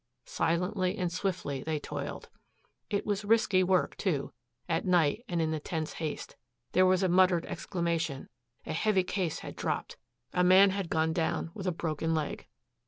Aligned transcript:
Silently 0.25 0.97
and 0.97 1.11
swiftly 1.11 1.61
they 1.61 1.77
toiled. 1.77 2.27
It 2.89 3.05
was 3.05 3.23
risky 3.23 3.61
work, 3.61 3.95
too, 3.97 4.33
at 4.67 4.83
night 4.83 5.23
and 5.29 5.39
in 5.39 5.51
the 5.51 5.59
tense 5.59 5.93
haste. 5.93 6.35
There 6.71 6.87
was 6.87 7.03
a 7.03 7.07
muttered 7.07 7.45
exclamation 7.45 8.27
a 8.65 8.73
heavy 8.73 9.03
case 9.03 9.41
had 9.41 9.55
dropped! 9.55 9.97
a 10.33 10.43
man 10.43 10.71
had 10.71 10.89
gone 10.89 11.13
down 11.13 11.51
with 11.53 11.67
a 11.67 11.71
broken 11.71 12.15
leg. 12.15 12.47